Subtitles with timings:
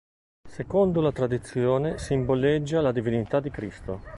[0.49, 4.01] Secondo la tradizione simboleggia la divinità di Cristo.